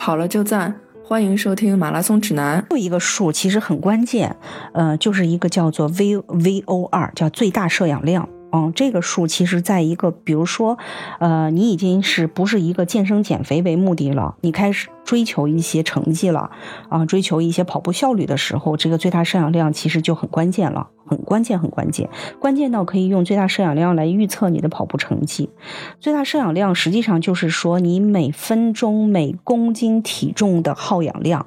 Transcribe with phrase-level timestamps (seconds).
[0.00, 2.64] 跑了就赞，欢迎收听马拉松指南。
[2.70, 4.34] 又一个数其实很关键，
[4.72, 8.26] 呃，就是一个叫做 V V O R，，叫最大摄氧量。
[8.50, 10.78] 嗯，这个数其实在一个，比如说，
[11.18, 16.50] 呃，你已经是不是一个健身减肥为目的了，你开始追求一些成绩了，
[16.88, 22.08] 啊，追求一些跑步效率的时候，这个最大摄氧量其实就很关键了，很关键，很关键，
[22.38, 25.50] 关键到可以用最大摄氧量来预测你的跑步成绩。
[25.98, 31.46] 最大摄氧量实际上就是说你每分钟每公斤体重的耗氧量。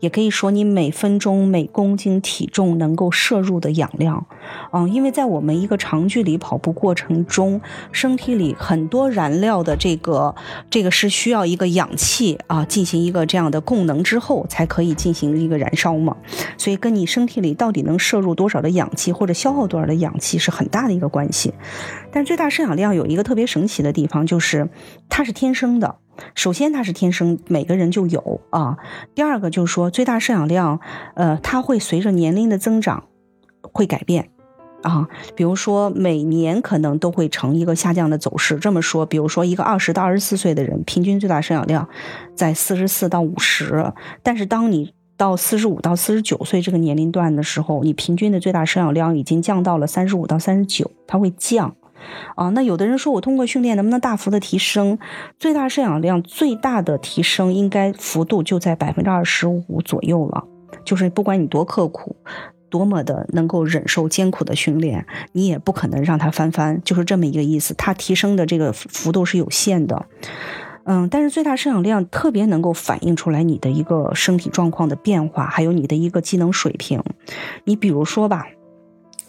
[0.00, 4.26] 也可以说，你每分钟每公斤体重能够摄入的氧量，
[4.72, 7.60] 嗯，因为在我们一个长距离跑步过程中，
[7.92, 10.34] 身体里很多燃料的这个
[10.70, 16.16] 这个是需要一个氧气啊进行一个这样的供能之后才可以进行一个燃烧嘛，
[16.56, 21.52] 所以跟你身体里到底能摄入多少的氧气或者消耗多少的氧气是很大的一个关系。
[22.10, 24.68] 但最大摄氧量有一个特别神奇的地方，就是
[25.08, 25.96] 它是天生的。
[26.34, 28.76] 首先，它是天生每个人就有啊。
[29.14, 30.80] 第二个就是说，最大摄氧量，
[31.14, 33.04] 呃，它会随着年龄的增长
[33.60, 34.28] 会改变
[34.82, 35.08] 啊。
[35.34, 38.56] 比如说，每年可能都会呈一个下降的走势。
[38.56, 41.88] 这么说，比如说一个二十到二十四岁的人，平均最大摄氧量
[42.34, 51.74] 在四十四到五十，但是当你到四十五到四十九岁这个年龄段的时候，你平均的最大摄氧量已经降到了三十五到三十九，它会降。
[52.36, 54.98] 啊，那有的人说我通过训练能不能大幅的提升
[55.38, 56.22] 最大摄氧量？
[56.22, 60.44] 最大的提升应该幅度就在百分之二十五左右了。
[60.84, 62.16] 就是不管你多刻苦，
[62.68, 67.74] 多么的能够忍受艰苦的训练，你也不可能让它翻番，就是这么一个意思。
[67.74, 70.06] 它提升的这个幅度是有限的。
[70.84, 77.02] 嗯，但是最大摄氧量特别能够反映出来你的一个身体状况的变化，还有你的一个机能水平。
[77.64, 78.46] 你比如说吧。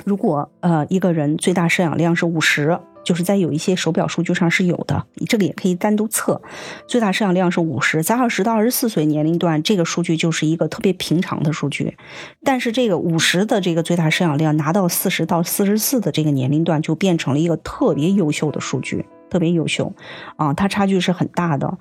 [0.05, 6.39] 如果呃一个人最大摄氧量是五十，就是在有一些手表数据上是有的，这个也可以单独测。
[6.87, 11.97] 最大摄氧量是五十，在二十到二十四岁年龄段，这个数据就是一个特别平常的数据。
[12.43, 19.91] 但是这个五十的这个最大摄氧量拿到四十到四十四的这个年龄段，就变成了一个特别优秀的数据，特别优秀
[20.35, 21.77] 啊，它差距是很大的。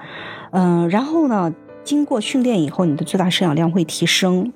[0.52, 1.54] 嗯，然后呢？
[1.84, 4.52] 经过训练以后，你的最大摄氧量会提升。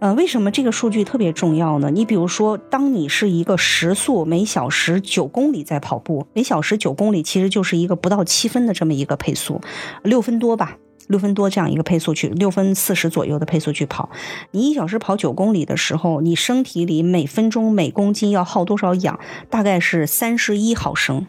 [0.00, 1.90] 呃，为什么这个数据特别重要呢？
[1.90, 9.60] 你比如说，当你是一个时速每小时九公里在跑步，每小时九公里其实就是一个不到七分的这么一个配速，
[10.02, 10.76] 六分多吧，
[11.08, 14.10] 六分多这样一个配速去，六分四十左右的配速去跑。
[14.50, 19.18] 你一小时跑九公里的时候，你身体里每分钟每公斤要耗多少氧？
[19.48, 21.26] 大概是三十一毫升。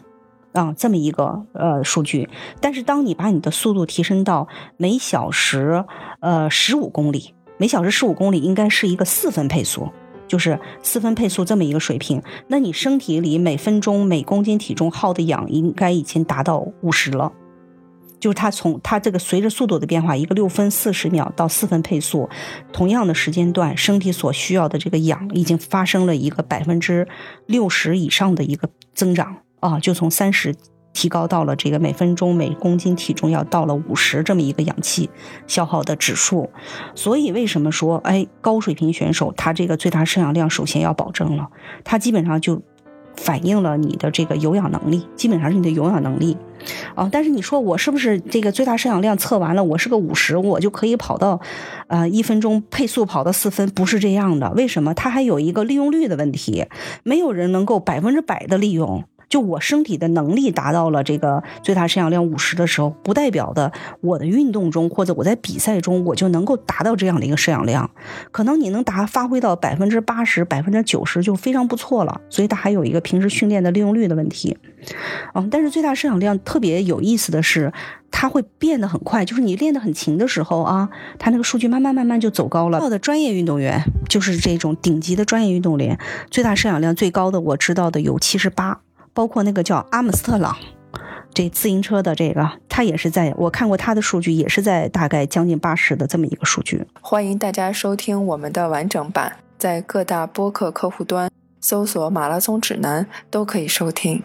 [0.56, 2.26] 啊，这么一个呃数据，
[2.62, 5.84] 但是当你把你的速度提升到每小时
[6.20, 9.90] 呃十五公里，每小时十五公里应该是一个四分配速，
[10.26, 17.30] 就是四分配速这么一个水平，那你身体里每分钟每公斤体重耗的氧应该已经达到五十了，
[18.18, 22.30] 就是它从它这个随着速度的变化，一个六分四十秒到四分配速，
[22.72, 27.06] 同样的时间段，身体所需要的这个氧已经发生了一个百分之
[27.44, 29.36] 六十以上的一个增长。
[29.66, 30.54] 啊，就从三十
[30.92, 35.10] 提高到了这个每分钟每公斤体重要到了五十这么一个氧气
[35.48, 36.48] 消耗的指数，
[36.94, 41.48] 所以为什么说哎高水平选手他这个最大摄氧量首先要保证了，
[41.84, 42.62] 他基本上就
[43.16, 46.36] 反映了你的这个有氧能力，基本上是你的有氧能力
[46.94, 47.08] 啊。
[47.10, 51.40] 但是你说我是不是这个最大摄氧量测完了，我是个五十，我就可以跑到
[51.88, 53.68] 呃一分钟配速跑到四分？
[53.70, 54.94] 不是这样的，为什么？
[54.94, 56.66] 它还有一个利用率的问题，
[57.02, 59.04] 没有人能够百分之百的利用。
[59.28, 67.90] 就我身体的能力达到了这个最大摄氧量五十的时候，不代表的我的运动中或者我在比赛中我就能够达到这样的一个摄氧量。
[68.30, 72.20] 可能你能达发挥到百分之八十、百分之九十就非常不错了。
[72.30, 74.56] 所以它还有一个平时训练的利用率的问题。
[75.34, 77.72] 嗯，但是最大摄氧量特别有意思的是，
[78.12, 79.24] 它会变得很快。
[79.24, 80.88] 就是你练得很勤的时候啊，
[81.18, 82.88] 它那个数据慢慢慢慢就走高了。
[82.88, 85.98] 的专业运动员就是这种顶级的专业运动员，
[86.30, 88.80] 最大摄氧量最高的我知道的有七十八。
[89.16, 90.54] 包括那个叫阿姆斯特朗，
[91.32, 96.86] 这自行车的这个，他也是在我看过他的数据，也是在大概将近八十的这么一个数据。
[97.00, 101.30] 欢迎大家收听我们的完整版，在各大播客客户端
[101.62, 104.22] 搜索“马拉松指南”都可以收听。